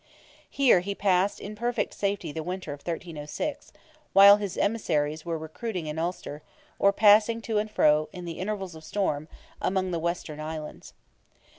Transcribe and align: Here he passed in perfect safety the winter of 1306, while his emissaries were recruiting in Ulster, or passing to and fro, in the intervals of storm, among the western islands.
Here 0.49 0.79
he 0.79 0.95
passed 0.95 1.39
in 1.39 1.55
perfect 1.55 1.93
safety 1.93 2.31
the 2.31 2.41
winter 2.41 2.73
of 2.73 2.79
1306, 2.79 3.71
while 4.13 4.37
his 4.37 4.57
emissaries 4.57 5.27
were 5.27 5.37
recruiting 5.37 5.85
in 5.85 5.99
Ulster, 5.99 6.41
or 6.79 6.91
passing 6.91 7.39
to 7.41 7.59
and 7.59 7.69
fro, 7.69 8.09
in 8.11 8.25
the 8.25 8.39
intervals 8.39 8.73
of 8.73 8.83
storm, 8.83 9.27
among 9.61 9.91
the 9.91 9.99
western 9.99 10.39
islands. 10.39 10.95